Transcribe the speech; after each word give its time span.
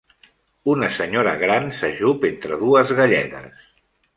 Una 0.73 0.87
senyora 0.95 1.35
gran 1.43 1.69
s'ajup 1.81 2.27
entre 2.31 2.61
dues 2.63 2.95
galledes. 3.03 3.71